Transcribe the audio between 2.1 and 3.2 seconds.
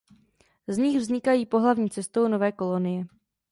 nové kolonie.